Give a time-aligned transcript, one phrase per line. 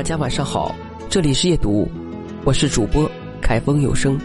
[0.00, 0.74] 大家晚上好，
[1.10, 1.86] 这里是夜读，
[2.44, 3.06] 我是主播
[3.38, 4.18] 凯风有声。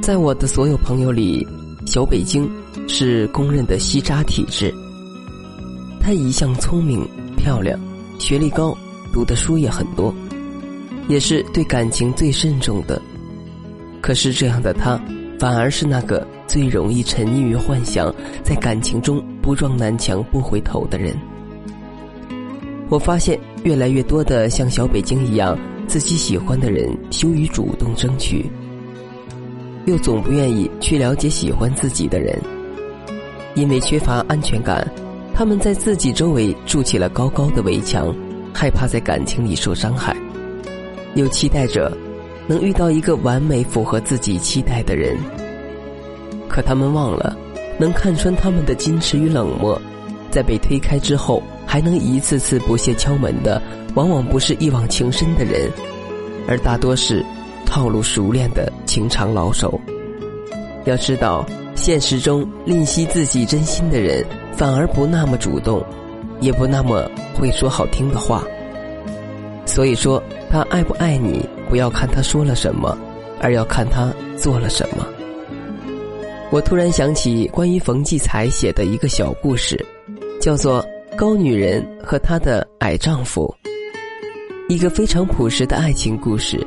[0.00, 1.44] 在我的所有朋友里，
[1.86, 2.48] 小北京
[2.86, 4.72] 是公认的吸渣体质。
[6.00, 7.04] 他一向聪明
[7.36, 7.76] 漂亮，
[8.16, 8.78] 学历高，
[9.12, 10.14] 读的书也很多，
[11.08, 13.02] 也是对感情最慎重的。
[14.00, 14.96] 可是这样的他，
[15.36, 21.18] 反而是那个最容易沉溺于幻想，在感情中不撞南墙不回头的人。
[22.88, 25.58] 我发现越来越多的像小北京一样，
[25.88, 28.46] 自己喜欢的人羞于主动争取，
[29.86, 32.40] 又总不愿意去了解喜欢自己的人，
[33.54, 34.88] 因为缺乏安全感，
[35.34, 38.14] 他们在自己周围筑起了高高的围墙，
[38.54, 40.16] 害怕在感情里受伤害，
[41.16, 41.92] 又期待着
[42.46, 45.16] 能遇到一个完美符合自己期待的人。
[46.48, 47.36] 可他们忘了，
[47.78, 49.80] 能看穿他们的矜持与冷漠，
[50.30, 51.42] 在被推开之后。
[51.68, 53.60] 还能一次次不懈敲门的，
[53.96, 55.68] 往往不是一往情深的人，
[56.46, 57.26] 而大多是
[57.66, 59.78] 套路熟练的情场老手。
[60.84, 65.84] 要知道，现实中吝惜自己真心的人，反而不那么主动，
[66.40, 68.44] 也不那么会说好听的话。
[69.66, 72.96] 所以说，他爱不爱你，不要看他说了什么，
[73.40, 75.04] 而要看他做了什么。
[76.52, 79.84] 我突然想起关于冯骥才写的一个小故事，
[80.46, 80.86] 叫做。
[81.16, 83.52] 高女人和她的矮丈夫，
[84.68, 86.64] 一个非常朴实的爱情故事。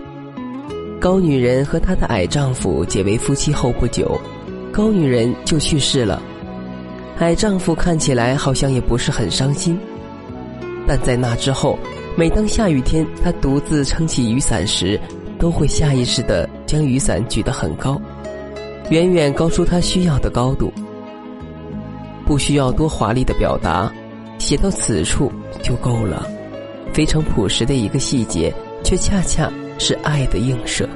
[1.00, 4.20] 高女人和她的矮丈夫结为夫妻后不久，
[4.70, 6.22] 高女人就去世了。
[7.20, 9.80] 矮丈夫看起来好像也不是很伤心，
[10.86, 11.78] 但在那之后，
[12.18, 15.00] 每当下雨天他独自撑起雨伞时，
[15.38, 18.02] 都会下意识地将雨伞举得很高，
[18.90, 20.74] 远远高出他需要的高度，
[22.30, 23.92] 不需要多华丽的表达。
[24.38, 25.32] 写到此处
[25.64, 26.30] 就够了，
[26.94, 30.88] 非常朴实的一个细节，却恰恰是爱的映射。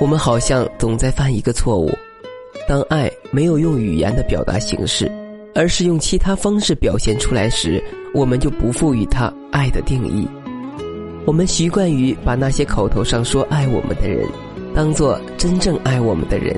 [0.00, 1.90] 我们好像总在犯一个错误：
[2.68, 5.10] 当爱没有用语言的表达形式，
[5.54, 10.28] 而是用其他方式表现出来时，我们就不赋予它爱的定义。
[11.24, 14.28] 我们习惯于把那些口头上说爱我们的人，
[14.74, 16.54] 当做真正爱我们的人，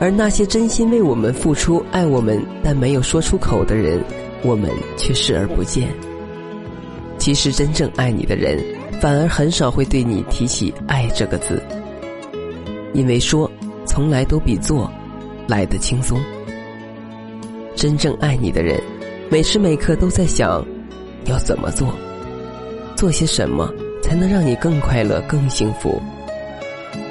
[0.00, 4.02] 而那些真心为我们付出、爱我们但没有说出口的人。
[4.44, 5.88] 我们却视而不见。
[7.18, 8.64] 其实，真正爱你的人，
[9.00, 11.60] 反而很少会对你提起“爱”这个字，
[12.94, 13.50] 因为说
[13.84, 14.88] 从来都比做
[15.48, 16.20] 来的轻松。
[17.74, 18.80] 真正爱你的人，
[19.28, 20.64] 每时每刻都在想
[21.24, 21.92] 要怎么做，
[22.94, 23.68] 做些什么
[24.00, 26.00] 才能让你更快乐、更幸福。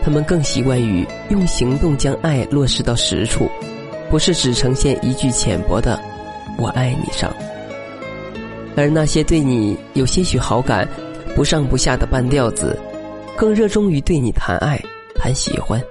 [0.07, 3.45] 他们更习惯于用行动将爱落实到实处，
[4.09, 5.99] 不是只呈现一句浅薄的。
[6.57, 7.29] 我爱你上，
[8.77, 10.87] 而那些对你有些许好感、
[11.35, 12.79] 不上不下的半吊子，
[13.35, 14.81] 更热衷于对你谈爱、
[15.13, 15.83] 谈喜欢，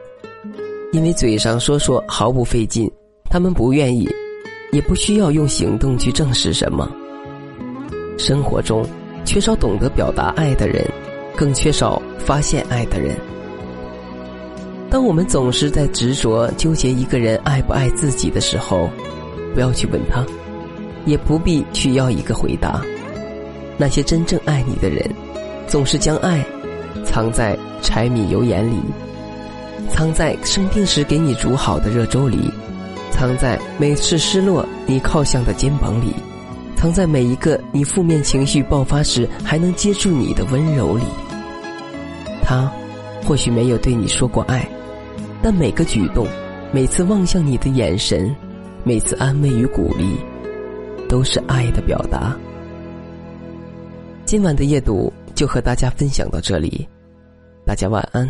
[0.93, 2.91] 因为嘴上说说毫不费劲，
[3.28, 4.09] 他们不愿意，
[4.72, 6.91] 也不需要用行动去证实什么。
[8.16, 8.83] 生活中
[9.27, 10.83] 缺少懂得表达爱的人，
[11.37, 13.15] 更缺少发现爱的人。
[14.91, 18.88] 当我们总是在执着纠结一个人爱不爱自己的时候，
[19.54, 20.24] 不要去问他。
[21.06, 22.82] 也不必去要一个回答。
[23.78, 25.08] 那些真正爱你的人，
[25.69, 26.44] 总是将爱
[27.04, 28.80] 藏在柴米油盐里，
[29.88, 32.50] 藏在生病时给你煮好的热粥里，
[33.12, 36.12] 藏在每次失落你靠向的肩膀里，
[36.74, 41.04] 藏在每一个你负面情绪爆发时还能接住你的温柔里。
[42.42, 42.68] 他
[43.24, 44.68] 或许没有对你说过爱，
[45.48, 46.26] 但每个举动，
[46.72, 48.34] 每次望向你的眼神，
[48.82, 50.18] 每次安慰与鼓励。
[51.08, 52.36] 都是爱的表达。
[54.24, 56.84] 今晚的夜读就和大家分享到这里，
[57.64, 58.28] 大家晚安。